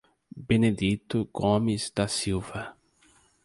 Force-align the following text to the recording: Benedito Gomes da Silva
Benedito 0.47 1.29
Gomes 1.31 1.91
da 1.93 2.07
Silva 2.07 2.75